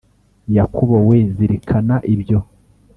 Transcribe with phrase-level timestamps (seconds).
[0.57, 2.39] Yakobo we zirikana ibyo